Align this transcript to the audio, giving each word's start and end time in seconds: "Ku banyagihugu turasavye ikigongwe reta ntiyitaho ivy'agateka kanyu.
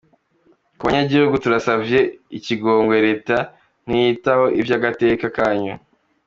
"Ku 0.77 0.83
banyagihugu 0.87 1.35
turasavye 1.43 1.99
ikigongwe 2.37 2.95
reta 3.07 3.37
ntiyitaho 3.87 4.45
ivy'agateka 4.59 5.25
kanyu. 5.37 5.75